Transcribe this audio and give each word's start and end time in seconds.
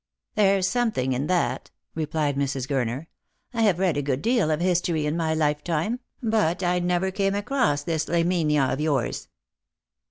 "There's 0.35 0.67
something 0.67 1.13
in 1.13 1.27
that," 1.27 1.69
replied 1.93 2.35
Mrs. 2.35 2.67
Gurner." 2.67 3.05
I 3.53 3.61
have 3.61 3.77
read 3.77 3.97
a 3.97 4.01
good 4.01 4.23
deal 4.23 4.49
of 4.49 4.59
history 4.59 5.05
in 5.05 5.15
my 5.15 5.35
lifetime, 5.35 5.99
but 6.23 6.63
I 6.63 6.79
never 6.79 7.11
came 7.11 7.35
across 7.35 7.83
this 7.83 8.05
Laminia 8.07 8.73
of 8.73 8.81
yours." 8.81 9.27